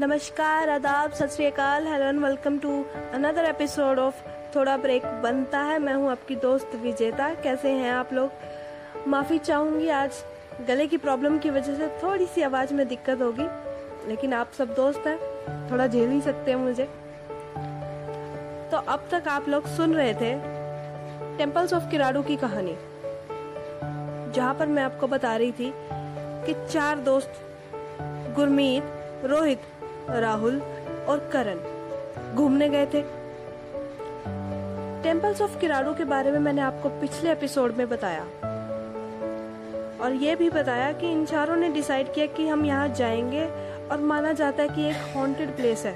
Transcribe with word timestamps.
नमस्कार, 0.00 0.68
आदाब, 0.68 1.12
सत 1.12 1.30
श्रीकाल 1.30 1.86
hello 1.86 2.04
and 2.04 2.20
welcome 2.24 2.58
to 2.58 2.72
another 3.14 3.44
episode 3.44 3.98
of 3.98 4.16
थोड़ा 4.54 4.76
ब्रेक 4.76 5.04
बनता 5.22 5.60
है। 5.60 5.78
मैं 5.78 5.94
हूँ 5.94 6.10
आपकी 6.10 6.34
दोस्त 6.34 6.74
विजेता। 6.82 7.28
कैसे 7.34 7.70
हैं 7.70 7.90
आप 7.92 8.12
लोग? 8.12 9.08
माफ़ी 9.08 9.38
चाहूँगी, 9.38 9.88
आज 9.88 10.22
गले 10.68 10.86
की 10.86 10.96
प्रॉब्लम 10.96 11.38
की 11.38 11.50
वजह 11.50 11.74
से 11.74 11.88
थोड़ी 12.02 12.26
सी 12.26 12.42
आवाज़ 12.42 12.74
में 12.74 12.86
दिक्कत 12.88 13.22
होगी, 13.22 13.46
लेकिन 14.08 14.32
आप 14.32 14.52
सब 14.58 14.74
दोस्त 14.74 15.06
हैं, 15.06 15.18
थोड़ा 15.70 15.86
झेल 15.86 16.10
ही 16.10 16.20
सकते 16.20 16.50
हैं 16.50 16.58
मुझे। 16.58 16.84
तो 18.70 18.76
अब 18.88 19.08
तक 19.12 19.28
आप 19.28 19.48
लोग 19.48 19.66
सुन 19.66 19.94
रहे 19.94 20.12
थे 20.14 20.32
टेम्पल्स 21.38 21.72
ऑफ़ 21.72 21.90
किराडू 21.90 22.22
की 22.22 22.36
कहानी, 22.36 22.76
जहाँ 24.32 24.54
पर 24.54 24.66
मैं 24.66 24.82
आपको 24.82 25.06
बता 25.06 25.34
रही 25.36 25.52
थी 25.52 25.72
कि 25.74 26.54
चार 26.68 26.98
दोस्त, 27.00 27.42
गुरमीत, 28.36 28.94
रोहित 29.24 29.60
राहुल 30.10 30.62
और 31.08 31.30
करण 31.32 31.58
घूमने 32.34 32.68
गए 32.68 32.86
थे। 32.86 33.02
टेम्पल्स 35.02 35.42
ऑफ़ 35.42 35.58
किराडू 35.58 35.94
के 35.94 36.04
बारे 36.04 36.30
में 36.30 36.38
मैंने 36.38 36.62
आपको 36.62 36.88
पिछले 36.88 37.32
एपिसोड 37.32 37.74
में 37.74 37.88
बताया। 37.88 38.22
और 40.00 40.12
ये 40.12 40.36
भी 40.36 40.50
बताया 40.50 40.92
कि 40.92 41.12
इन 41.12 41.26
चारों 41.26 41.56
ने 41.56 41.68
डिसाइड 41.68 42.14
किया 42.14 42.26
कि 42.26 42.48
हम 42.48 42.64
यहाँ 42.64 42.88
जाएँगे 42.88 43.44
और 43.88 44.00
माना 44.00 44.32
जाता 44.32 44.62
है 44.62 44.68
कि 44.68 44.88
एक 44.88 45.16
हॉन्टेड 45.16 45.56
प्लेस 45.56 45.84
है। 45.84 45.94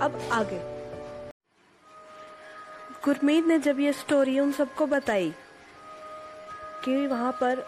अब 0.00 0.28
आगे। 0.32 0.74
गुरमीत 3.04 3.46
ने 3.46 3.58
जब 3.58 3.80
ये 3.80 3.92
स्टोरी 3.92 4.40
उन 4.40 4.52
सबको 4.52 4.86
बताई 4.86 5.34
कि 6.84 7.06
वहाँ 7.06 7.32
पर 7.32 7.66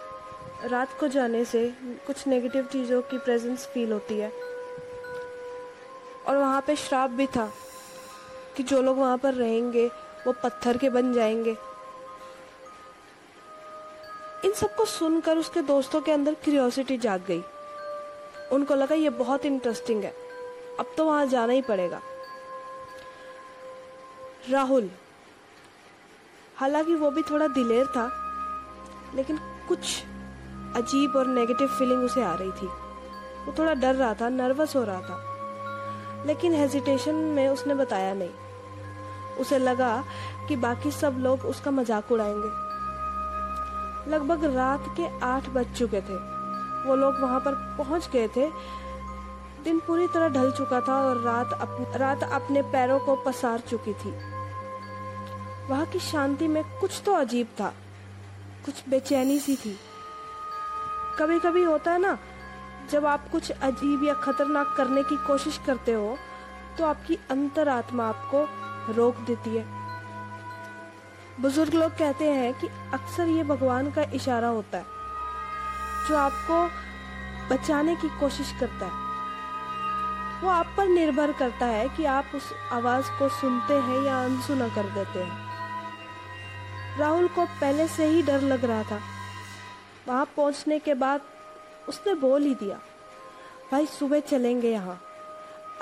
रात 0.66 0.98
को 1.00 1.08
जाने 1.08 1.44
से 1.44 1.74
कुछ 2.06 2.26
नेगेटिव 2.26 2.64
चीज़ों 2.64 3.02
की 3.02 3.18
प्रेजेंस 3.18 3.66
फील 3.66 3.92
होती 3.92 4.18
है। 4.18 4.32
और 6.26 6.36
वहाँ 6.36 6.60
पे 6.66 6.76
श्राप 6.76 7.10
भी 7.10 7.26
था 7.26 7.52
कि 8.56 8.62
जो 8.62 8.82
लोग 8.82 8.98
वहाँ 8.98 9.18
पर 9.18 9.34
रहेंगे, 9.34 9.86
वो 10.26 10.32
पत्थर 10.32 10.76
के 10.76 10.90
बन 10.90 11.12
जाएँगे। 11.12 11.56
इन 14.45 14.52
सबको 14.52 14.84
सुनकर 14.84 15.38
उसके 15.38 15.62
दोस्तों 15.62 16.00
के 16.00 16.12
अंदर 16.12 16.34
क्यूरियोसिटी 16.34 16.96
जाग 16.96 17.24
गई। 17.26 17.42
उनको 18.52 18.74
लगा 18.74 18.95
ये 18.95 19.10
बहुत 19.10 19.46
इंटरेस्टिंग 19.46 20.04
है। 20.04 20.14
अब 20.80 20.95
तो 20.96 21.04
वहाँ 21.04 21.26
जाना 21.26 21.52
ही 21.52 21.62
पड़ेगा। 21.62 22.01
राहुल, 24.51 24.90
हालाँकि 26.56 26.95
वो 26.95 27.10
भी 27.10 27.23
थोड़ा 27.23 27.46
दिलेर 27.48 27.86
था, 27.86 28.10
लेकिन 29.14 29.38
कुछ 29.68 30.02
अजीब 30.77 31.16
और 31.16 31.27
नेगेटिव 31.27 31.69
फीलिंग 31.69 32.05
उसे 32.05 32.23
आ 32.23 32.35
रही 32.35 32.52
थी। 32.52 32.66
वो 33.46 33.55
थोड़ा 33.59 33.74
डर 33.74 33.95
रहा 33.95 34.15
था 34.15 34.29
नर्वस 34.29 34.77
हो 34.77 34.85
रहा 34.85 35.01
था। 35.01 35.23
लेकिन 36.27 36.55
हेजिटेशन 36.55 37.15
में 37.15 37.49
उसने 37.49 37.74
बताया 37.74 38.15
नहीं। 38.15 38.30
उसे 39.41 39.59
लगा 39.59 40.04
कि 40.49 40.57
बाकी 40.57 40.91
सब 40.91 41.16
लोग 41.19 41.41
उसका 41.41 41.71
मज़ाक 41.71 42.13
उड़ाएँगे। 42.13 42.66
लगभग 44.10 44.45
रात 44.45 44.85
के 45.01 45.21
आठ 45.21 45.49
बज 45.49 45.77
चुके 45.77 46.01
थे। 46.01 46.16
वो 46.88 46.97
लोग 46.97 47.21
वहाँ 47.21 47.41
पर 47.41 47.54
पहुँच 47.79 48.09
गए 48.13 48.29
थे। 48.29 48.51
दिन 49.65 49.79
पूरी 49.79 50.07
तरह 50.07 50.29
ढल 50.29 50.51
चुका 50.51 50.80
था 50.80 50.95
और 50.95 51.21
रात 51.21 51.52
अप, 51.52 51.93
रात 51.97 52.23
अपने 52.23 52.63
पैरों 52.63 52.99
को 52.99 53.16
पसार 53.16 53.59
चुकी 53.59 53.93
थी। 53.93 54.10
वहाँ 55.71 55.87
की 55.87 55.99
शांति 55.99 56.49
में 56.49 56.65
कुछ 56.80 57.02
तो 57.07 57.13
अजीब 57.13 57.47
था। 57.47 57.74
कुछ 58.65 58.88
बेचैनी 58.88 59.38
सी 59.38 59.57
थी। 59.57 59.79
कभी 61.18 61.38
कभी 61.38 61.62
होता 61.62 61.92
है 61.92 61.98
ना, 61.98 62.18
जब 62.90 63.06
आप 63.06 63.28
कुछ 63.30 63.50
अजीब 63.52 64.04
या 64.04 64.14
खतरनाक 64.14 64.75
करने 64.76 65.03
की 65.03 65.16
कोशिश 65.26 65.60
करते 65.66 65.92
हो 65.92 66.16
तो 66.78 66.84
आपकी 66.84 67.19
अंतरात्मा 67.31 68.06
आपको 68.06 68.44
रोक 68.94 69.16
देती 69.26 69.56
है। 69.56 69.64
बुज़ुर्ग 71.41 71.74
लोग 71.74 71.92
कहते 71.92 72.24
हैं 72.24 72.52
कि 72.54 72.68
अक्सर 72.94 73.28
ये 73.28 73.44
भगवान 73.44 73.91
का 73.91 74.02
इशारा 74.14 74.48
होता 74.48 74.78
है, 74.78 74.84
जो 76.08 76.16
आपको 76.16 76.64
बचाने 77.48 77.96
की 77.96 78.08
कोशिश 78.20 78.52
करता 78.60 78.86
है। 78.86 79.04
वो 80.42 80.48
आप 80.50 80.74
पर 80.76 80.86
निर्भर 80.88 81.32
करता 81.32 81.66
है 81.66 81.88
कि 81.88 82.04
आप 82.04 82.32
उस 82.34 82.52
आवाज़ 82.72 83.10
को 83.18 83.28
सुनते 83.30 83.74
हैं 83.82 84.02
या 84.04 84.22
अनसुना 84.24 84.68
कर 84.68 84.91
देते 84.94 85.22
हैं। 85.22 86.98
राहुल 86.98 87.28
को 87.28 87.44
पहले 87.60 87.88
से 87.88 88.06
ही 88.06 88.22
डर 88.22 88.41
लग 88.42 88.64
रहा 88.64 88.82
था। 88.82 89.00
वहाँ 90.08 90.24
पहुँचने 90.36 90.78
के 90.78 90.94
बाद 90.94 91.20
उसने 91.88 92.14
बोल 92.16 92.42
ही 92.42 92.54
दिया, 92.54 92.78
भाई, 93.72 93.86
सुबह 93.88 94.20
चलेंगे 94.22 94.70
यहाँ। 94.70 95.00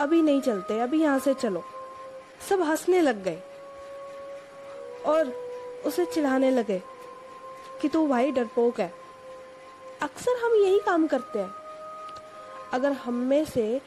अभी 0.01 0.21
नहीं 0.23 0.41
चलते, 0.41 0.79
अभी 0.81 1.03
यहाँ 1.03 1.19
से 1.19 1.35
चलो। 1.35 1.63
सब 2.49 2.63
हंसने 2.63 3.01
लग 3.01 3.23
गए 3.25 3.43
और 5.07 5.33
उसे 5.87 6.05
चिढ़ाने 6.07 6.51
लगे 6.51 6.83
कि 7.81 7.89
तू 7.89 8.07
भाई 8.07 8.31
डरपोक 8.33 8.81
है। 8.81 8.93
अक्सर 10.03 10.45
हम 10.45 10.55
यही 10.55 10.79
काम 10.87 11.07
करते 11.07 11.39
हैं। 11.39 11.53
अगर 12.73 12.93
हम 12.95 13.15
में 13.25 13.45
से 13.45 13.81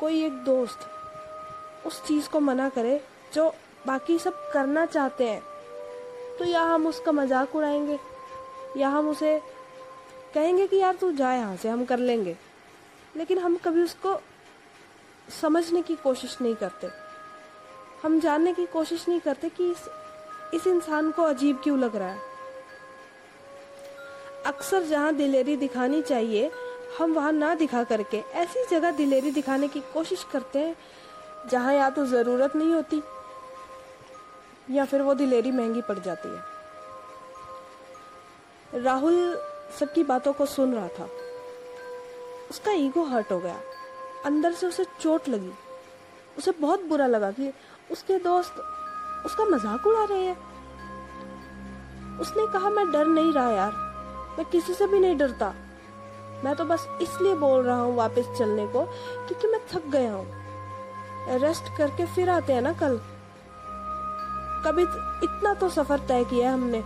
कोई 0.00 0.24
एक 0.24 0.32
दोस्त 0.44 0.86
उस 1.86 2.02
चीज़ 2.06 2.28
को 2.28 2.40
मना 2.40 2.68
करे 2.68 3.00
जो 3.34 3.52
बाकी 3.86 4.18
सब 4.18 4.48
करना 4.52 4.84
चाहते 4.86 5.24
हैं 5.24 5.42
तो 6.38 6.44
या 6.44 6.62
हम 6.64 6.86
उसका 6.86 7.12
मज़ाक 7.12 7.54
उड़ाएँगे, 7.56 7.98
या 8.76 8.88
हम 8.88 9.08
उसे 9.08 9.40
कहेंगे 10.34 10.66
कि 10.66 10.76
यार 10.76 10.94
तू 10.96 11.10
जा 11.12 11.32
यहाँ 11.32 11.56
से, 11.56 11.68
हम 11.68 11.84
कर 11.84 11.98
लेंगे। 11.98 12.36
लेकिन 13.16 13.38
हम 13.38 13.56
कभी 13.56 13.82
उसको 13.82 14.20
समझने 15.40 15.82
की 15.82 15.94
कोशिश 15.96 16.36
नहीं 16.42 16.54
करते। 16.54 16.88
हम 18.02 18.18
जानने 18.20 18.52
की 18.52 18.66
कोशिश 18.66 19.08
नहीं 19.08 19.20
करते 19.20 19.48
कि 19.50 19.70
इस 19.70 19.88
इस 20.54 20.66
इंसान 20.66 21.10
को 21.10 21.22
अजीब 21.22 21.60
क्यों 21.62 21.78
लग 21.78 21.96
रहा 21.96 22.08
है। 22.08 22.18
अक्सर 24.46 24.82
जहाँ 24.82 25.14
दिलेरी 25.14 25.56
दिखानी 25.56 26.02
चाहिए, 26.02 26.50
हम 26.98 27.12
वहाँ 27.14 27.32
ना 27.32 27.54
दिखा 27.54 27.82
करके 27.84 28.18
ऐसी 28.34 28.64
जगह 28.70 28.90
दिलेरी 28.90 29.30
दिखाने 29.30 29.68
की 29.68 29.80
कोशिश 29.94 30.24
करते 30.32 30.58
हैं 30.58 30.76
जहाँ 31.50 31.72
या 31.74 31.88
तो 31.90 32.06
ज़रूरत 32.06 32.56
नहीं 32.56 32.72
होती, 32.72 33.02
या 34.70 34.84
फिर 34.84 35.02
वो 35.02 35.14
दिलेरी 35.14 35.50
महँगी 35.50 35.80
पड़ 35.82 35.98
जाती 35.98 36.28
है। 36.28 36.42
राहुल 38.82 39.36
सबकी 39.70 40.04
बातों 40.04 40.32
को 40.32 40.46
सुन 40.46 40.74
रहा 40.74 40.88
था। 40.88 41.08
उसका 42.50 42.72
ईगो 42.72 43.04
हर्ट 43.04 43.32
हो 43.32 43.38
गया। 43.38 43.60
अंदर 44.24 44.52
से 44.52 44.66
उसे 44.66 44.84
चोट 45.00 45.28
लगी। 45.28 45.52
उसे 46.38 46.50
बहुत 46.50 46.84
बुरा 46.84 47.06
लगा 47.06 47.30
कि 47.30 47.52
उसके 47.92 48.18
दोस्त 48.18 48.62
उसका 49.26 49.44
मज़ाक 49.44 49.86
उड़ा 49.86 50.04
रहे 50.04 50.24
हैं। 50.24 50.36
उसने 52.18 52.46
कहा, 52.52 52.70
मैं 52.70 52.90
डर 52.90 53.06
नहीं 53.06 53.32
रहा 53.32 53.50
यार। 53.50 53.72
मैं 54.38 54.44
किसी 54.44 54.74
से 54.74 54.86
भी 54.86 55.00
नहीं 55.00 55.16
डरता। 55.16 55.54
मैं 56.44 56.54
तो 56.56 56.64
बस 56.64 56.86
इसलिए 57.02 57.34
बोल 57.34 57.64
रहा 57.64 57.80
हूँ 57.80 57.96
वापस 57.96 58.34
चलने 58.38 58.66
को 58.66 58.84
क्योंकि 59.26 59.48
मैं 59.48 59.60
थक 59.72 59.86
गया 59.86 60.12
हूँ। 60.12 60.26
रेस्ट 61.40 61.76
करके 61.78 62.06
फिर 62.06 62.30
आते 62.30 62.52
हैं 62.52 62.62
ना 62.62 62.72
कल। 62.72 63.00
कभी 64.66 64.82
इतना 65.26 65.54
तो 65.54 65.68
सफ़र 65.68 65.98
तय 65.98 66.24
किया 66.24 66.48
है 66.48 66.54
हमने। 66.54 66.82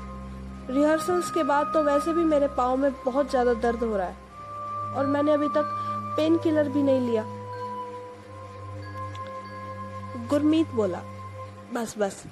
रिहर्सल्स 0.71 1.31
के 1.31 1.43
बाद 1.43 1.71
तो 1.75 1.83
वैसे 1.83 2.12
भी 2.12 2.25
मेरे 2.25 2.49
पाँव 2.56 2.77
में 2.77 2.93
बहुत 3.05 3.31
ज़्यादा 3.31 3.55
दर्द 3.56 3.83
हो 3.83 3.97
रहा 3.97 4.06
है। 4.06 4.17
और 4.95 5.06
मैंने 5.06 5.33
अभी 5.33 5.49
तक 5.49 5.71
पेन 6.17 6.37
किलर 6.39 6.69
भी 6.69 6.83
नहीं 6.83 7.01
लिया। 7.01 7.25
गुरमीत 10.29 10.75
बोला, 10.75 11.01
बस 11.75 11.95
बस। 11.99 12.23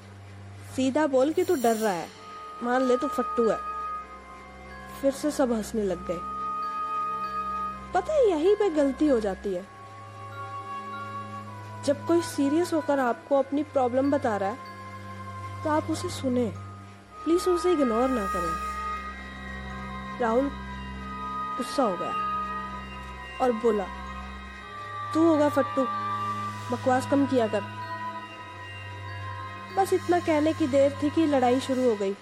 सीधा 0.77 1.07
बोल 1.07 1.33
कि 1.33 1.45
तू 1.45 1.55
डर 1.55 1.77
रहा 1.77 1.93
है। 1.93 2.07
मान 2.63 2.83
ले 2.83 2.97
तू 2.97 3.09
फट्टू 3.09 3.49
है। 3.49 3.59
फिर 5.01 5.13
से 5.13 5.31
सब 5.31 5.53
हंसने 5.53 5.83
लग 5.83 6.07
गए। 6.07 6.19
पता 7.95 8.13
है, 8.13 8.29
यही 8.31 8.55
पे 8.55 8.69
गलती 8.73 9.06
हो 9.06 9.19
जाती 9.21 9.55
है। 9.55 9.65
जब 11.85 12.06
कोई 12.06 12.21
सीरियस 12.25 12.73
होकर 12.75 13.00
आपको 13.00 13.39
अपनी 13.39 13.62
प्रॉब्लम 13.65 14.11
बता 14.11 14.37
रहा 14.37 14.50
है 14.50 14.56
तो 15.65 15.71
आप 15.71 15.91
उसे 15.91 16.09
सुने। 16.11 16.47
प्लीज़ 17.26 17.49
उसे 17.50 17.73
इग्नोर 17.73 18.08
ना 18.08 18.26
करें। 18.26 20.20
राहुल 20.20 20.50
गुस्सा 21.56 21.82
हो 21.82 21.96
गया 21.96 22.12
और 23.40 23.52
बोला, 23.52 23.87
तू 25.14 25.28
होगा 25.28 25.49
फट्टू, 25.49 25.82
बकवास 26.73 27.11
कम 27.11 27.26
किया 27.26 27.46
कर। 27.46 27.62
बस 29.76 29.93
इतना 29.93 30.20
कहने 30.20 30.52
की 30.52 30.67
देर 30.67 30.99
थी 31.02 31.11
कि 31.11 31.26
लड़ाई 31.26 31.61
शुरू 31.61 31.88
हो 31.90 31.96
गई। 31.96 32.12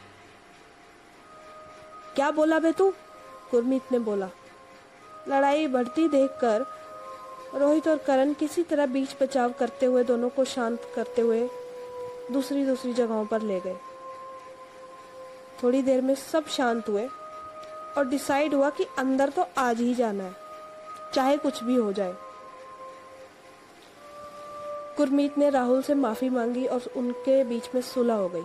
क्या 2.14 2.30
बोला 2.30 2.58
बे 2.58 2.72
तू? 2.72 2.90
गुरमीत 3.50 3.92
ने 3.92 3.98
बोला। 3.98 4.28
लड़ाई 5.28 5.66
बढ़ती 5.66 6.08
देखकर 6.08 6.66
रोहित 7.54 7.88
और 7.88 7.98
करण 7.98 8.32
किसी 8.32 8.62
तरह 8.62 8.86
बीच 8.86 9.16
बचाव 9.22 9.52
करते 9.52 9.86
हुए 9.86 10.04
दोनों 10.04 10.28
को 10.28 10.44
शांत 10.44 10.92
करते 10.96 11.22
हुए 11.22 11.48
दूसरी 12.32 12.64
दूसरी 12.66 12.92
जगहों 12.94 13.24
पर 13.26 13.42
ले 13.42 13.60
गए। 13.60 13.76
थोड़ी 15.64 15.82
देर 15.82 16.00
में 16.00 16.14
सब 16.14 16.46
शांत 16.46 16.88
हुए 16.88 17.06
और 17.98 18.08
डिसाइड 18.08 18.54
हुआ 18.54 18.70
कि 18.70 18.86
अंदर 18.98 19.28
तो 19.28 19.46
आज 19.58 19.80
ही 19.80 19.94
जाना 19.94 20.24
है, 20.24 20.34
चाहे 21.14 21.36
कुछ 21.36 21.62
भी 21.64 21.76
हो 21.76 21.92
जाए। 21.92 22.14
गुरमीत 24.96 25.38
ने 25.38 25.48
राहुल 25.50 25.82
से 25.82 25.94
माफ़ी 25.94 26.28
मांगी 26.28 26.66
और 26.66 26.90
उनके 26.96 27.42
बीच 27.44 27.68
में 27.74 27.80
सुलह 27.82 28.14
हो 28.14 28.28
गई। 28.28 28.44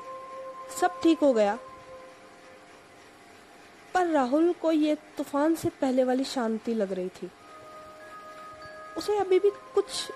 सब 0.81 0.99
ठीक 1.03 1.19
हो 1.19 1.33
गया। 1.33 1.57
पर 3.93 4.07
राहुल 4.07 4.53
को 4.53 4.71
ये 4.71 4.95
तूफ़ान 5.17 5.55
से 5.55 5.69
पहले 5.69 6.03
वाली 6.03 6.23
शांति 6.23 6.73
लग 6.73 6.91
रही 6.91 7.09
थी। 7.09 7.29
उसे 8.97 9.17
अभी 9.17 9.39
भी 9.39 9.49
कुछ 9.75 10.11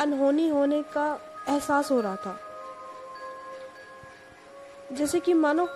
अनहोनी 0.00 0.48
होने 0.48 0.82
का 0.82 1.06
एहसास 1.48 1.90
हो 1.90 2.00
रहा 2.00 2.16
था। 2.16 2.38
जैसे 4.92 5.20
कि 5.20 5.34
मानो 5.34 5.68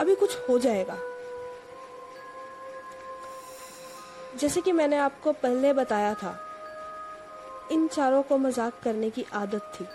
अभी 0.00 0.14
कुछ 0.14 0.36
हो 0.48 0.58
जाएगा। 0.58 0.96
जैसे 4.36 4.60
कि 4.60 4.72
मैंने 4.72 4.96
आपको 4.98 5.32
पहले 5.34 5.72
बताया 5.72 6.14
था, 6.14 6.38
इन 7.72 7.86
चारों 7.88 8.22
को 8.22 8.38
मज़ाक 8.38 8.80
करने 8.84 9.10
की 9.10 9.24
आदत 9.34 9.72
थी। 9.74 9.86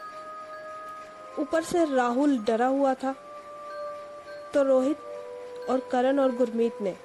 ऊपर 1.40 1.64
से 1.64 1.84
राहुल 1.88 2.38
डरा 2.40 2.68
हुआ 2.68 2.94
था 2.94 3.16
तो 4.54 4.64
रोहित 4.64 4.98
और 5.70 5.80
करण 5.92 6.20
और 6.20 6.36
गुरमीत 6.36 6.82
ने 6.82 6.96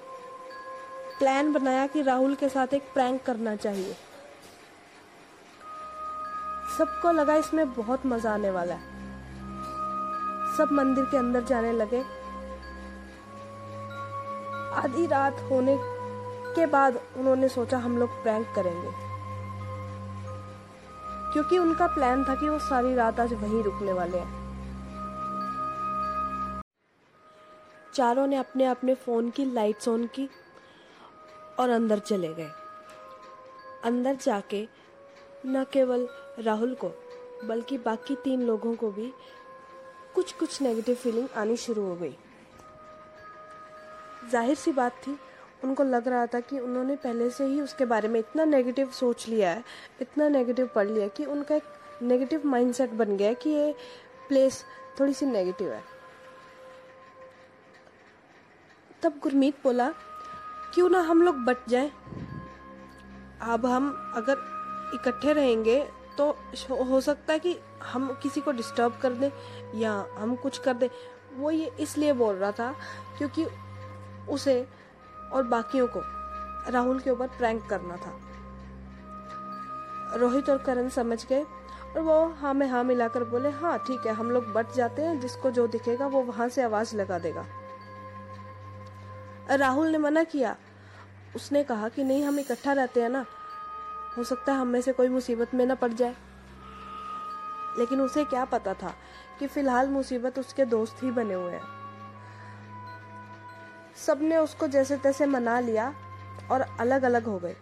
प्लान 1.19 1.53
बनाया 1.53 1.87
कि 1.87 2.03
राहुल 2.03 2.35
के 2.35 2.49
साथ 2.49 2.75
एक 2.75 2.83
प्रैंक 2.95 3.23
करना 3.23 3.55
चाहिए। 3.57 3.93
सबको 6.79 7.13
लगा 7.13 7.35
इसमें 7.37 7.73
बहुत 7.75 8.07
मज़ा 8.07 8.33
आने 8.33 8.51
वाला 8.51 8.75
है। 8.75 8.91
सब 10.57 10.69
मंदिर 10.73 11.05
के 11.05 11.17
अंदर 11.17 11.45
जाने 11.45 11.73
लगे। 11.73 12.03
आधी 14.73 15.07
रात 15.07 15.41
होने 15.41 15.79
के 16.55 16.67
बाद 16.67 17.01
उन्होंने 17.17 17.49
सोचा 17.49 17.79
हम 17.79 17.99
लोग 17.99 18.23
प्रैंक 18.23 18.47
करेंगे। 18.55 18.91
क्योंकि 21.33 21.59
उनका 21.59 21.87
प्लान 21.87 22.25
था 22.25 22.35
कि 22.35 22.49
वो 22.49 22.59
सारी 22.59 22.95
रात 22.95 23.21
आज 23.21 23.33
वहीं 23.33 23.63
रुकने 23.63 23.93
वाले 23.93 24.19
हैं। 24.19 24.43
चारों 27.95 28.27
ने 28.27 28.37
अपने 28.37 28.65
अपने 28.65 28.95
फ़ोन 28.95 29.31
की 29.31 29.45
लाइट्स 29.45 29.89
ऑन 29.89 30.07
की 30.07 30.31
और 31.59 31.71
अंदर 31.71 31.99
चले 31.99 32.35
गए। 32.35 32.51
अंदर 33.85 34.15
जाके 34.15 34.69
न 35.47 35.65
केवल 35.73 36.09
राहुल 36.39 36.75
को, 36.75 36.91
बल्कि 37.45 37.79
बाकी 37.79 38.15
तीन 38.15 38.43
लोगों 38.43 38.75
को 38.75 38.91
भी 38.91 39.13
कुछ 40.15 40.33
कुछ 40.33 40.63
नेगेटिव 40.63 40.95
फीलिंग 40.95 41.29
आनी 41.37 41.57
शुरू 41.57 41.87
हो 41.87 41.95
गई। 41.95 42.17
ज़ाहिर 44.33 44.55
सी 44.57 44.73
बात 44.73 44.93
थी, 45.07 45.19
उनको 45.65 45.85
लग 45.85 46.09
रहा 46.09 46.27
था 46.27 46.41
कि 46.41 46.59
उन्होंने 46.59 46.97
पहले 46.97 47.31
से 47.31 47.47
ही 47.47 47.61
उसके 47.61 47.85
बारे 47.87 48.09
में 48.09 48.19
इतना 48.21 48.45
नेगेटिव 48.47 48.91
सोच 48.93 49.29
लिया 49.29 49.51
है, 49.51 49.65
इतना 50.01 50.29
नेगेटिव 50.29 50.71
पढ़ 50.75 50.89
लिया 50.89 51.09
कि 51.09 51.25
उनका 51.27 51.55
एक 51.55 52.03
नेगेटिव 52.03 52.47
माइंडसेट 52.47 52.91
बन 52.93 53.17
गया 53.17 53.33
कि 53.35 53.51
ये 53.51 53.75
प्लेस 54.29 54.65
थोड़ी 55.01 55.13
सी 55.15 55.27
नेगेटिव 55.27 55.73
है। 55.73 55.83
तब 59.03 59.19
गुरमीत 59.23 59.63
बोला, 59.65 59.89
क्यों 60.75 60.89
ना 60.91 61.01
हम 61.01 61.23
लोग 61.23 61.45
बच 61.45 61.69
जाएँ? 61.69 61.91
अब 63.43 63.67
हम 63.67 63.91
अगर 64.17 64.37
इकट्ठे 64.95 65.33
रहेंगे 65.33 65.81
तो 66.19 66.31
हो 66.71 67.01
सकता 67.01 67.33
है 67.33 67.39
कि 67.39 67.57
हम 67.85 68.13
किसी 68.23 68.41
को 68.41 68.53
डिस्टर्ब 68.53 68.99
कर 69.03 69.13
दें 69.13 69.31
या 69.75 69.93
हम 70.17 70.35
कुछ 70.37 70.59
कर 70.59 70.75
दें। 70.75 70.89
वो 71.35 71.51
ये 71.51 71.71
इसलिए 71.81 72.13
बोल 72.13 72.35
रहा 72.35 72.53
था 72.53 72.75
क्योंकि 73.19 73.45
उसे 74.29 74.69
और 75.33 75.43
बाकियों 75.43 75.87
को 75.87 76.01
राहुल 76.71 77.01
के 77.01 77.11
ऊपर 77.11 77.27
प्रैंक 77.27 77.69
करना 77.69 77.97
था। 77.97 78.21
रोहित 80.17 80.51
और 80.51 80.59
करण 80.59 80.89
समझ 80.89 81.27
गए 81.27 81.43
और 81.43 82.01
वो 82.01 82.27
हाँ 82.27 82.55
में 82.55 82.67
हाँ 82.69 82.85
मिलाकर 82.85 83.25
बोले 83.25 83.51
हाँ 83.51 83.79
ठीक 83.79 84.07
है, 84.07 84.13
हम 84.13 84.31
लोग 84.31 84.53
बट 84.53 84.73
जाते 84.73 85.03
हैं, 85.03 85.21
जिसको 85.21 85.51
जो 85.51 85.67
दिखेगा 85.67 86.07
वो 86.07 86.23
वहाँ 86.23 86.49
से 86.49 86.63
आवाज़ 86.63 86.97
लगा 86.97 87.19
देगा। 87.19 87.47
राहुल 89.51 89.89
ने 89.89 89.99
मना 89.99 90.25
किया। 90.25 90.57
उसने 91.37 91.65
कहा 91.65 91.89
कि 91.89 92.05
नहीं, 92.05 92.25
हम 92.25 92.39
इकट्ठा 92.39 92.73
रहते 92.73 93.03
हैं 93.03 93.09
ना, 93.09 93.27
हो 94.19 94.25
सकता 94.25 94.53
है 94.53 94.59
हम 94.59 94.69
में 94.69 94.81
से 94.81 94.93
कोई 94.93 95.09
मुसीबत 95.09 95.55
में 95.55 95.67
ना 95.67 95.75
पड़ 95.75 95.93
जाए। 95.93 96.17
लेकिन 97.79 98.01
उसे 98.01 98.25
क्या 98.25 98.45
पता 98.45 98.75
था 98.75 98.95
कि 99.39 99.47
फ़िलहाल 99.47 99.89
मुसीबत 99.89 100.39
उसके 100.39 100.65
दोस्त 100.65 101.03
ही 101.03 101.11
बने 101.11 101.35
हुए 101.35 101.53
हैं। 101.53 101.82
सबने 103.97 104.37
उसको 104.37 104.67
जैसे 104.67 104.97
तैसे 104.97 105.27
मना 105.27 105.61
लिया 105.61 105.95
और 106.51 106.61
अलग 106.61 107.03
अलग 107.03 107.25
हो 107.25 107.39
गए। 107.39 107.57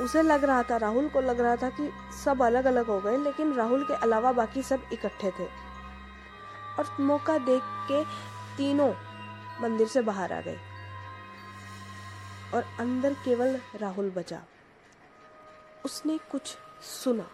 उसे 0.00 0.22
लग 0.22 0.44
रहा 0.44 0.62
था, 0.62 0.76
राहुल 0.76 1.08
को 1.08 1.20
लग 1.20 1.40
रहा 1.40 1.56
था 1.56 1.70
कि 1.70 1.92
सब 2.24 2.42
अलग 2.42 2.64
अलग 2.64 2.86
हो 2.86 3.00
गए, 3.00 3.16
लेकिन 3.16 3.54
राहुल 3.54 3.84
के 3.84 3.94
अलावा 3.94 4.32
बाकी 4.32 4.62
सब 4.62 4.82
इकट्ठे 4.92 5.30
थे। 5.30 5.44
और 6.78 6.96
मौका 7.00 7.38
देख 7.38 7.62
के 7.64 8.04
तीनों 8.56 8.94
मंदिर 9.60 9.88
से 9.88 10.02
बाहर 10.02 10.32
आ 10.32 10.40
गए। 10.40 10.58
और 12.54 12.64
अंदर 12.80 13.14
केवल 13.14 13.60
राहुल 13.76 14.10
बचा। 14.10 14.42
उसने 15.84 16.18
कुछ 16.18 16.56
सुना। 17.04 17.26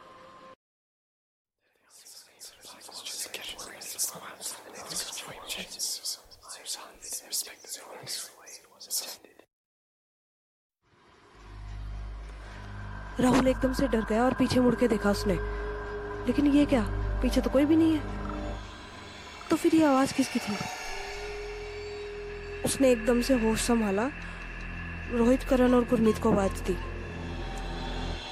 राहुल 13.20 13.48
एकदम 13.48 13.72
से 13.72 13.88
डर 13.88 14.04
गया 14.04 14.24
और 14.24 14.34
पीछे 14.34 14.60
मुड़ 14.60 14.74
के 14.74 14.88
देखा 14.88 15.10
उसने। 15.10 15.34
लेकिन 16.26 16.46
ये 16.46 16.66
क्या? 16.66 16.82
पीछे 17.22 17.40
तो 17.40 17.50
कोई 17.50 17.64
भी 17.64 17.76
नहीं 17.76 17.98
है। 17.98 18.02
तो 19.50 19.56
फिर 19.56 19.74
ये 19.74 19.84
आवाज़ 19.84 20.14
किसकी 20.14 20.38
थी? 20.38 20.56
उसने 22.64 22.90
एकदम 22.90 23.20
से 23.20 23.34
होश 23.34 23.60
संभाला। 23.60 24.10
रोहित, 25.10 25.42
करण 25.42 25.74
और 25.74 25.84
गुरमीत 25.84 26.18
को 26.18 26.32
आवाज़ 26.32 26.62
दी। 26.62 26.72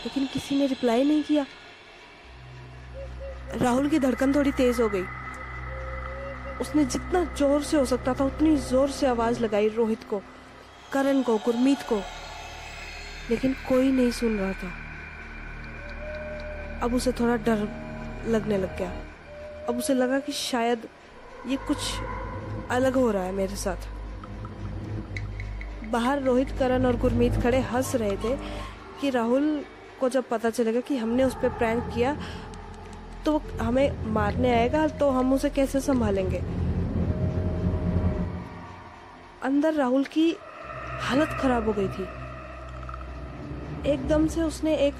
लेकिन 0.05 0.27
किसी 0.27 0.59
ने 0.59 0.67
रिप्लाई 0.67 1.05
नहीं 1.05 1.23
किया। 1.23 1.47
राहुल 3.57 3.89
की 3.89 3.99
धड़कन 3.99 4.35
थोड़ी 4.35 4.53
तेज 4.53 4.81
हो 4.81 4.89
गई। 4.89 5.05
उसने 6.61 6.85
जितना 6.85 7.25
ज़ोर 7.25 7.63
से 7.63 7.77
हो 7.77 7.85
सकता 7.85 8.15
था, 8.15 8.25
उतनी 8.25 8.57
ज़ोर 8.57 8.91
से 8.91 9.07
आवाज़ 9.07 9.41
लगाई 9.41 9.69
रोहित 9.69 10.05
को, 10.11 10.23
करण 10.93 11.23
को, 11.23 11.37
गुरमीत 11.37 11.79
को। 11.83 12.03
लेकिन 13.31 13.55
कोई 13.69 13.91
नहीं 13.93 14.11
सुन 14.11 14.37
रहा 14.39 14.53
था। 14.53 14.71
अब 16.83 16.95
उसे 16.95 17.13
थोड़ा 17.13 17.37
डर 17.37 17.69
लगने 18.29 18.59
लग 18.59 18.77
गया। 18.79 18.91
अब 19.69 19.79
उसे 19.79 19.95
लगा 19.95 20.19
कि 20.19 20.33
शायद 20.33 20.87
ये 21.47 21.57
कुछ 21.57 21.79
अलग 22.71 22.95
हो 22.95 23.11
रहा 23.11 23.23
है 23.23 23.33
मेरे 23.33 23.57
साथ। 23.57 23.89
बाहर 25.91 26.23
रोहित, 26.23 26.51
करण 26.59 26.87
और 26.87 26.97
गुरमीत 26.97 27.33
खड़े 27.43 27.61
हंस 27.63 27.95
रहे 27.95 28.17
थे 28.17 28.37
कि 29.01 29.11
राहुल 29.11 29.65
को 30.01 30.09
जब 30.09 30.29
पता 30.29 30.51
चलेगा 30.51 30.81
कि 30.81 30.97
हमने 30.97 31.25
उस 31.25 31.35
पर 31.35 31.49
प्रैंक 31.49 31.83
किया 31.95 32.17
तो 33.25 33.43
हमें 33.61 34.07
मारने 34.07 34.51
आएगा 34.55 34.87
तो 34.89 35.11
हम 35.11 35.33
उसे 35.33 35.51
कैसे 35.51 35.81
संभालेंगे? 35.81 36.39
अंदर 39.43 39.75
राहुल 39.75 40.05
की 40.05 40.37
हालत 41.01 41.29
खराब 41.41 41.67
हो 41.67 41.73
गई 41.73 41.89
थी। 41.89 42.07
एकदम 43.87 44.27
से 44.29 44.43
उसने 44.43 44.75
एक 44.87 44.95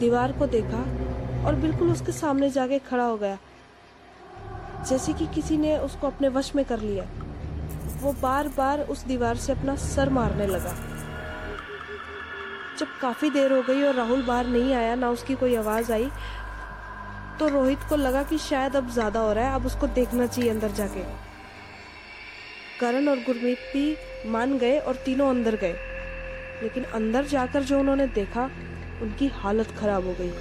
दीवार 0.00 0.32
को 0.32 0.46
देखा 0.46 0.82
और 1.46 1.54
बिल्कुल 1.54 1.90
उसके 1.92 2.12
सामने 2.12 2.50
जाके 2.50 2.78
खड़ा 2.88 3.04
हो 3.04 3.16
गया। 3.16 3.38
जैसे 4.88 5.12
कि 5.12 5.26
किसी 5.26 5.56
ने 5.56 5.76
उसको 5.78 6.06
अपने 6.06 6.28
वश 6.28 6.54
में 6.54 6.64
कर 6.64 6.80
लिया। 6.80 7.04
वो 8.02 8.12
बार 8.12 8.48
बार 8.48 8.80
उस 8.82 9.04
दीवार 9.04 9.36
से 9.36 9.52
अपना 9.52 9.74
सर 9.76 10.10
मारने 10.10 10.46
लगा। 10.46 10.74
जब 12.78 12.98
काफ़ी 13.00 13.30
देर 13.30 13.52
हो 13.52 13.62
गई 13.62 13.82
और 13.82 13.94
राहुल 13.94 14.22
बाहर 14.22 14.46
नहीं 14.46 14.74
आया, 14.74 14.94
ना 14.94 15.10
उसकी 15.10 15.34
कोई 15.34 15.54
आवाज़ 15.56 15.92
आई 15.92 16.10
तो 17.38 17.48
रोहित 17.48 17.78
को 17.88 17.96
लगा 17.96 18.22
कि 18.22 18.38
शायद 18.38 18.76
अब 18.76 18.90
ज़्यादा 18.90 19.20
हो 19.20 19.32
रहा 19.32 19.48
है, 19.48 19.54
अब 19.54 19.66
उसको 19.66 19.86
देखना 19.88 20.26
चाहिए 20.26 20.50
अंदर 20.50 20.70
जाके। 20.72 21.02
करण 22.80 23.08
और 23.08 23.18
गुरमीत 23.18 23.58
भी 23.72 23.96
मान 24.26 24.58
गए 24.58 24.78
और 24.78 24.96
तीनों 25.04 25.28
अंदर 25.30 25.56
गए। 25.56 25.76
लेकिन 26.62 26.84
अंदर 26.84 27.24
जाकर 27.24 27.62
जो 27.62 27.80
उन्होंने 27.80 28.06
देखा, 28.06 28.50
उनकी 29.02 29.28
हालत 29.28 29.68
खराब 29.80 30.06
हो 30.06 30.16
गई। 30.20 30.32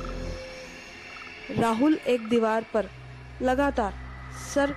राहुल 1.55 1.93
एक 1.93 2.29
दीवार 2.29 2.65
पर 2.73 2.89
लगातार 3.41 3.93
सर 4.55 4.75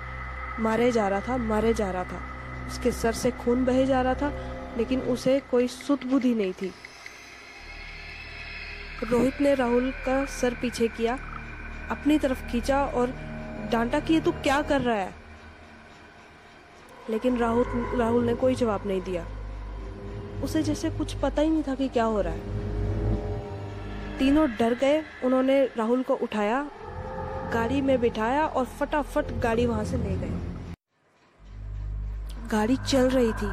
मारे 0.61 0.93
जा 0.93 1.09
रहा 1.09 1.21
था, 1.21 1.37
मारे 1.37 1.75
जा 1.75 1.91
रहा 1.91 2.05
था। 2.05 2.23
उसके 2.67 2.93
सर 2.93 3.13
से 3.13 3.31
खून 3.31 3.65
बहे 3.65 3.87
जा 3.87 4.03
रहा 4.03 4.15
था, 4.15 4.33
लेकिन 4.79 5.01
उसे 5.01 5.43
कोई 5.51 5.69
सुत 5.69 6.07
बुद्धि 6.07 6.35
नहीं 6.35 6.53
थी। 6.53 6.75
रोहित 9.05 9.41
ने 9.41 9.55
राहुल 9.55 9.91
का 9.91 10.25
सर 10.25 10.55
पीछे 10.55 10.89
किया, 10.89 11.19
अपनी 11.91 12.19
तरफ़ 12.19 12.47
खींचा 12.47 12.85
और 12.85 13.07
डांटा 13.73 14.01
कि 14.01 14.15
ये 14.15 14.21
तू 14.21 14.33
क्या 14.33 14.63
कर 14.63 14.81
रहा 14.81 14.97
है? 14.97 15.15
लेकिन 17.11 17.39
राहुल 17.39 17.99
राहुल 17.99 18.25
ने 18.25 18.35
कोई 18.35 18.55
जवाब 18.55 18.87
नहीं 18.87 19.01
दिया। 19.01 19.27
उसे 20.43 20.63
जैसे 20.63 20.91
कुछ 20.91 21.15
पता 21.15 21.43
ही 21.43 21.49
नहीं 21.51 21.63
था 21.63 21.75
कि 21.75 21.89
क्या 21.89 22.05
हो 22.05 22.21
रहा 22.21 22.33
है। 22.33 22.41
तीनों 24.19 24.49
डर 24.51 24.75
गए, 24.75 25.03
उन्होंने 25.25 25.65
राहुल 25.77 26.03
को 26.03 26.15
उठाया, 26.15 26.61
गाड़ी 27.53 27.81
में 27.81 28.01
बिठाया 28.01 28.47
और 28.47 28.65
फटाफट 28.79 29.33
गाड़ी 29.43 29.67
वहाँ 29.67 29.85
से 29.85 29.97
ले 29.97 30.17
गए। 30.17 30.31
गाड़ी 32.51 32.77
चल 32.77 33.09
रही 33.11 33.33
थी, 33.33 33.51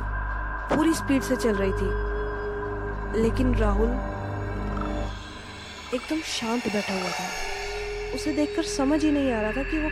पूरी 0.70 0.94
स्पीड 0.94 1.22
से 1.22 1.36
चल 1.36 1.56
रही 1.56 1.72
थी, 1.72 3.22
लेकिन 3.22 3.56
राहुल 3.56 3.90
एकदम 5.96 6.22
शांत 6.30 6.68
बैठा 6.68 6.94
हुआ 6.94 7.10
था। 7.10 7.28
उसे 8.16 8.34
देखकर 8.34 8.64
समझ 8.68 9.04
ही 9.04 9.12
नहीं 9.12 9.32
आ 9.32 9.42
रहा 9.42 9.52
था 9.52 9.64
कि 9.64 9.78
वो 9.78 9.90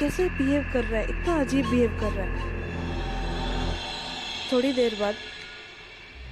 कैसे 0.00 0.28
बिहेव 0.30 0.70
कर 0.72 0.84
रहा 0.84 1.00
है, 1.00 1.08
इतना 1.10 1.40
अजीब 1.40 1.70
बिहेव 1.70 1.98
कर 2.00 2.12
रहा 2.12 2.26
है। 2.26 2.52
थोड़ी 4.52 4.72
देर 4.72 4.96
बाद 5.00 5.14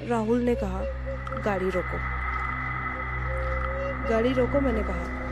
राहुल 0.01 0.39
ने 0.39 0.55
कहा, 0.55 0.81
गाड़ी 1.43 1.71
रोको। 1.71 1.99
गाड़ी 4.11 4.33
रोको? 4.33 4.61
मैंने 4.61 4.83
कहा। 4.83 5.23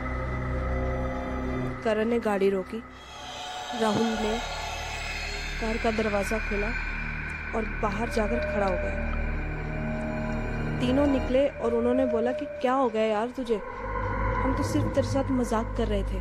करण 1.83 2.05
ने 2.05 2.19
गाड़ी 2.19 2.49
रोकी। 2.49 2.83
राहुल 3.81 4.05
ने 4.05 4.39
कार 5.61 5.77
का 5.77 5.91
दरवाज़ा 5.91 6.37
खोला 6.37 6.67
और 7.55 7.65
बाहर 7.81 8.09
जाकर 8.09 8.39
खड़ा 8.39 8.65
हो 8.65 8.73
गया। 8.73 9.11
तीनों 10.79 11.07
निकले 11.07 11.47
और 11.47 11.73
उन्होंने 11.73 12.05
बोला 12.05 12.31
कि, 12.31 12.45
क्या 12.45 12.73
हो 12.73 12.89
गया 12.89 13.03
यार 13.03 13.27
तुझे? 13.27 13.61
हम 14.43 14.55
तो 14.57 14.63
सिर्फ़ 14.63 14.87
तेरे 14.87 15.07
साथ 15.07 15.31
मज़ाक 15.31 15.75
कर 15.77 15.87
रहे 15.87 16.03
थे। 16.03 16.19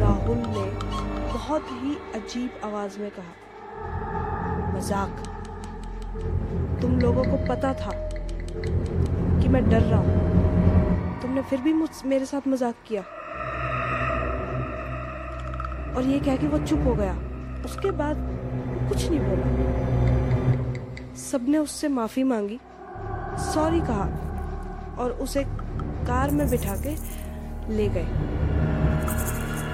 राहुल 0.00 0.36
ने 0.36 0.70
बहुत 1.32 1.62
ही 1.62 1.96
अजीब 2.14 2.50
आवाज़ 2.64 2.98
में 2.98 3.10
कहा 3.10 3.43
मज़ाक। 4.84 5.20
तुम 6.82 6.98
लोगों 7.00 7.22
को 7.24 7.36
पता 7.46 7.72
था 7.74 7.92
कि 9.40 9.48
मैं 9.48 9.62
डर 9.70 9.80
रहा 9.80 9.98
हूँ। 9.98 11.20
तुमने 11.22 11.42
फिर 11.42 11.60
भी 11.60 11.72
मुझ, 11.72 11.88
मेरे 12.06 12.24
साथ 12.24 12.48
मज़ाक 12.48 12.74
किया। 12.86 13.02
और 15.96 16.02
ये 16.02 16.18
कह 16.20 16.36
के 16.36 16.46
वो 16.46 16.58
चुप 16.58 16.82
हो 16.86 16.94
गया। 16.94 17.14
उसके 17.64 17.90
बाद 17.90 18.16
कुछ 18.88 19.08
नहीं 19.10 19.20
बोला। 19.20 19.46
सबने 21.14 21.58
उससे 21.58 21.88
माफ़ी 21.88 22.22
मांगी, 22.22 22.58
सॉरी 23.44 23.80
कहा, 23.80 24.08
और 24.98 25.10
उसे 25.22 25.44
कार 26.04 26.30
में 26.30 26.50
बिठा 26.50 26.76
के 26.76 26.96
ले 27.74 27.88
गए। 27.88 28.06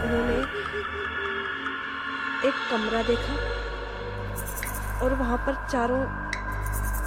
उन्होंने 0.03 0.39
एक 2.49 2.55
कमरा 2.71 3.03
देखा। 3.03 3.60
और 5.03 5.15
वहाँ 5.15 5.37
पर 5.47 5.55
चारों 5.73 6.01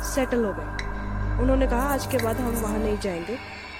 सेटल 0.03 0.43
हो 0.45 0.53
गए। 0.53 1.41
उन्होंने 1.41 1.67
कहा, 1.67 1.81
आज 1.93 2.05
के 2.05 2.17
बाद 2.17 2.37
हम 2.37 2.51
वहाँ 2.53 2.79
नहीं 2.79 2.97
जाएँगे। 2.97 3.37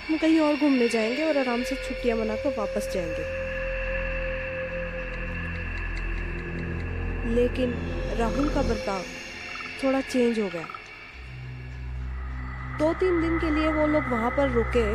हम 0.07 0.17
कहीं 0.17 0.39
और 0.39 0.55
घूमने 0.55 0.87
जाएँगे 0.89 1.23
और 1.23 1.37
आराम 1.37 1.63
से 1.63 1.75
छुट्टियाँ 1.75 2.17
मनाकर 2.17 2.55
वापस 2.57 2.89
जाएँगे। 2.93 3.41
लेकिन 7.35 7.73
राहुल 8.17 8.49
का 8.49 8.61
बर्ताव 8.61 9.01
थोड़ा 9.83 10.01
चेंज 10.01 10.39
हो 10.39 10.49
गया। 10.49 10.65
दो 12.79 12.93
तीन 12.93 13.21
दिन 13.21 13.39
के 13.39 13.49
लिए 13.49 13.67
वो 13.67 13.87
लोग 13.87 14.03
वहाँ 14.03 14.29
पर 14.31 14.49
रुके 14.49 14.87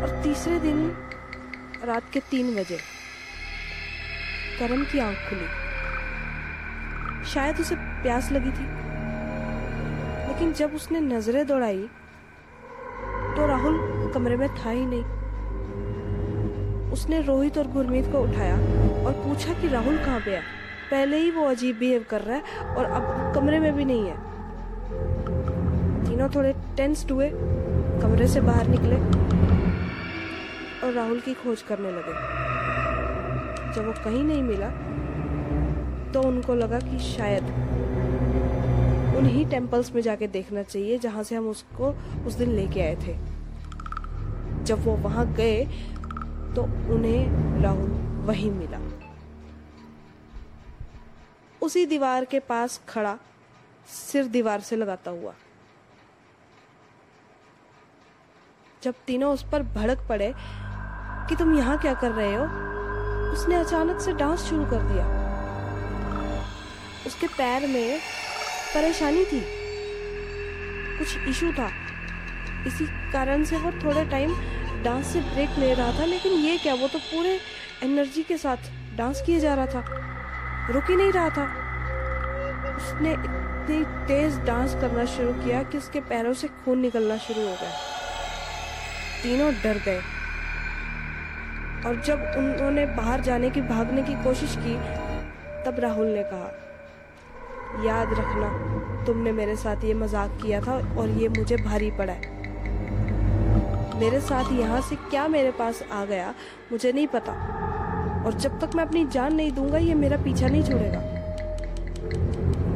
और 0.00 0.20
तीसरे 0.24 0.58
दिन 0.60 0.86
रात 1.84 2.10
के 2.12 2.20
तीन 2.20 2.54
बजे 2.56 2.78
करम 4.58 4.84
की 4.84 4.98
आँख 4.98 5.28
खुली। 5.28 5.59
शायद 7.24 7.60
उसे 7.60 7.74
प्यास 7.74 8.32
लगी 8.32 8.50
थी। 8.50 8.66
लेकिन 10.28 10.52
जब 10.52 10.74
उसने 10.74 11.00
नज़रें 11.00 11.46
दौड़ाई 11.46 11.88
तो 13.36 13.46
राहुल 13.46 13.78
कमरे 14.14 14.36
में 14.36 14.48
था 14.48 14.70
ही 14.70 14.84
नहीं। 14.86 15.04
उसने 16.92 17.20
रोहित 17.22 17.58
और 17.58 17.66
गुरमीत 17.66 18.12
को 18.12 18.18
उठाया 18.18 18.54
और 19.04 19.12
पूछा 19.12 19.52
कि 19.54 19.68
राहुल 19.68 19.98
कहाँ 19.98 20.20
पे 20.20 20.30
है? 20.30 20.40
पहले 20.90 21.16
ही 21.16 21.30
वो 21.30 21.44
अजीब 21.44 21.78
बिहेव 21.78 22.04
कर 22.10 22.20
रहा 22.20 22.36
है 22.36 22.42
और 22.76 22.84
अब 22.84 23.32
कमरे 23.34 23.58
में 23.60 23.72
भी 23.76 23.84
नहीं 23.84 24.08
है। 24.08 24.16
तीनों 26.04 26.28
थोड़े 26.28 26.52
टेंस्ड 26.76 27.10
हुए, 27.10 27.30
कमरे 28.02 28.26
से 28.28 28.40
बाहर 28.40 28.66
निकले 28.66 28.96
और 30.80 30.92
राहुल 30.92 31.20
की 31.20 31.34
खोज 31.34 31.62
करने 31.62 31.90
लगे। 31.90 32.12
जब 33.74 33.86
वो 33.86 33.92
कहीं 33.92 34.24
नहीं 34.24 34.42
मिला 34.42 34.68
तो 36.12 36.22
उनको 36.22 36.54
लगा 36.54 36.78
कि 36.80 36.98
शायद 36.98 37.44
उन्हीं 39.16 39.44
टेम्पल्स 39.50 39.92
में 39.94 40.00
जाके 40.02 40.26
देखना 40.28 40.62
चाहिए 40.62 40.98
जहाँ 40.98 41.22
से 41.22 41.34
हम 41.34 41.48
उसको 41.48 41.90
उस 42.26 42.34
दिन 42.34 42.50
लेके 42.50 42.80
आए 42.80 42.96
थे। 42.96 43.16
जब 44.64 44.84
वो 44.84 44.94
वहाँ 44.98 45.26
गए 45.34 45.64
तो 46.56 46.62
उन्हें 46.94 47.60
राहुल 47.62 47.90
वहीं 48.26 48.50
मिला। 48.50 48.78
उसी 51.62 51.84
दीवार 51.86 52.24
के 52.24 52.38
पास 52.40 52.80
खड़ा 52.88 53.18
सिर 53.88 54.26
दीवार 54.28 54.60
से 54.60 54.76
लगाता 54.76 55.10
हुआ। 55.10 55.34
जब 58.82 58.94
तीनों 59.06 59.32
उस 59.34 59.44
पर 59.52 59.62
भड़क 59.62 60.06
पड़े 60.08 60.32
कि 61.28 61.36
तुम 61.36 61.56
यहाँ 61.58 61.78
क्या 61.78 61.94
कर 61.94 62.10
रहे 62.10 62.34
हो, 62.34 62.44
उसने 63.32 63.54
अचानक 63.54 64.00
से 64.00 64.12
डांस 64.12 64.40
शुरू 64.40 64.64
कर 64.64 64.82
दिया। 64.82 65.19
उसके 67.10 67.26
पैर 67.26 67.66
में 67.66 67.98
परेशानी 68.74 69.24
थी। 69.24 69.40
कुछ 70.98 71.18
इशू 71.28 71.52
था। 71.52 71.70
इसी 72.66 73.12
कारण 73.12 73.44
से 73.44 73.56
वो 73.56 73.72
थोड़े 73.72 74.04
टाइम 74.04 74.34
डांस 74.82 75.06
से 75.06 75.20
ब्रेक 75.20 75.50
ले 75.58 75.74
रहा 75.74 76.00
था, 76.00 76.04
लेकिन 76.04 76.32
ये 76.32 76.58
क्या, 76.58 76.74
वो 76.74 76.88
तो 76.88 76.98
पूरे 76.98 77.40
एनर्जी 77.82 78.22
के 78.22 78.38
साथ 78.38 78.56
डांस 78.96 79.22
किए 79.26 79.40
जा 79.40 79.54
रहा 79.54 79.66
था। 79.66 79.84
रुक 80.70 80.84
ही 80.90 80.96
नहीं 80.96 81.12
रहा 81.12 81.28
था। 81.28 81.44
उसने 82.76 83.12
इतनी 83.12 83.84
तेज 83.84 84.38
डांस 84.38 84.72
करना 84.74 85.04
शुरू 85.04 85.32
किया 85.32 85.62
कि 85.62 85.78
उसके 85.78 86.00
पैरों 86.00 86.32
से 86.32 86.48
खून 86.48 86.78
निकलना 86.78 87.16
शुरू 87.16 87.40
हो 87.40 87.54
गया। 87.60 87.72
तीनों 89.22 89.54
डर 89.54 89.78
गए। 89.78 89.98
और 91.86 92.02
जब 92.06 92.34
उन्होंने 92.36 92.86
बाहर 92.86 93.20
जाने 93.20 93.50
की, 93.50 93.60
भागने 93.60 94.02
की 94.02 94.24
कोशिश 94.24 94.56
की, 94.58 94.74
तब 95.64 95.76
राहुल 95.78 96.06
ने 96.06 96.22
कहा 96.22 96.66
याद 97.78 98.12
रखना, 98.12 98.48
तुमने 99.06 99.32
मेरे 99.32 99.56
साथ 99.56 99.84
ये 99.84 99.94
मज़ाक 99.94 100.38
किया 100.42 100.60
था 100.60 100.72
और 100.98 101.08
ये 101.08 101.28
मुझे 101.28 101.56
भारी 101.56 101.90
पड़ा 101.90 102.12
है। 102.12 102.38
मेरे 104.00 104.20
साथ 104.20 104.52
यहाँ 104.52 104.80
से 104.80 104.96
क्या 105.10 105.26
मेरे 105.28 105.50
पास 105.50 105.82
आ 105.92 106.04
गया, 106.04 106.34
मुझे 106.72 106.92
नहीं 106.92 107.06
पता। 107.06 107.32
और 108.26 108.34
जब 108.34 108.58
तक 108.60 108.76
मैं 108.76 108.84
अपनी 108.84 109.04
जान 109.06 109.34
नहीं 109.34 109.52
दूँगा, 109.52 109.78
ये 109.78 109.94
मेरा 109.94 110.16
पीछा 110.16 110.48
नहीं 110.48 110.62
छोड़ेगा। 110.62 111.00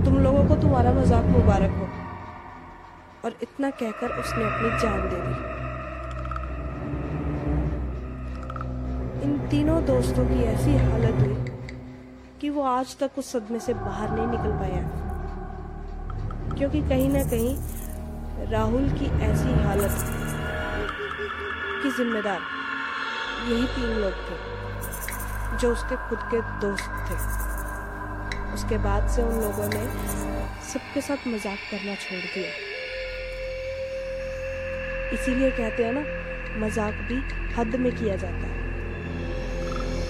तुम 0.05 0.19
लोगों 0.19 0.45
को 0.45 0.57
तुम्हारा 0.57 0.93
मज़ाक 0.93 1.25
मुबारक 1.25 1.71
हो। 1.71 1.89
और 3.25 3.37
इतना 3.43 3.71
कहकर 3.71 4.19
उसने 4.21 4.45
अपनी 4.45 4.69
जान 4.81 5.01
दे 5.01 5.17
दी। 5.17 5.35
इन 9.25 9.39
तीनों 9.51 9.85
दोस्तों 9.85 10.25
की 10.27 10.43
ऐसी 10.45 10.77
हालत 10.77 11.21
हुई 11.21 11.44
कि 12.45 12.49
वो 12.51 12.63
आज 12.63 12.97
तक 12.99 13.11
उस 13.19 13.31
सदमे 13.33 13.59
से 13.59 13.75
बाहर 13.75 14.11
नहीं 14.11 14.27
निकल 14.27 14.51
पाया 14.53 14.81
क्योंकि 16.57 16.81
कहीं 16.89 17.09
ना 17.09 17.23
कहीं 17.25 18.51
राहुल 18.51 18.89
की 18.91 19.07
ऐसी 19.27 19.53
हालत 19.63 20.03
की 21.83 21.93
जिम्मेदार 21.97 22.41
यही 23.49 23.67
तीन 23.67 23.97
लोग 24.01 24.19
थे, 24.27 24.37
जो 25.59 25.71
उसके 25.73 25.97
खुद 26.09 26.19
के 26.35 26.41
दोस्त 26.61 26.91
थे। 27.09 27.17
उसके 28.55 28.79
बाद 28.79 29.09
से 29.09 29.23
उन 29.23 29.41
लोगों 29.41 29.69
ने 29.69 29.87
सबके 30.73 31.01
साथ 31.01 31.27
मज़ाक 31.27 31.59
करना 31.71 31.95
छोड़ 31.95 32.21
दिया। 32.27 32.51
इसीलिए 35.13 35.51
कहते 35.51 35.85
हैं 35.85 35.93
ना, 35.93 36.05
मज़ाक 36.67 36.95
भी 37.09 37.23
हद 37.57 37.77
में 37.77 37.93
किया 37.97 38.17
जाता 38.17 38.47
है। 38.47 38.64